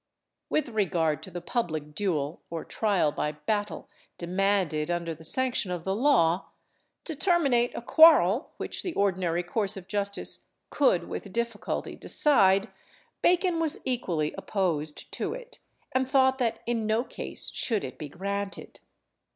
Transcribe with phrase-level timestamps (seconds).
[0.49, 5.83] With regard to the public duel, or trial by battle, demanded under the sanction of
[5.83, 6.49] the law,
[7.03, 12.69] to terminate a quarrel which the ordinary course of justice could with difficulty decide,
[13.21, 15.59] Bacon was equally opposed to it,
[15.91, 18.79] and thought that in no case should it be granted.